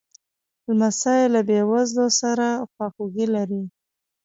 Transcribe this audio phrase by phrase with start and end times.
[0.67, 3.63] لمسی له بېوزلو سره خواخوږي لري.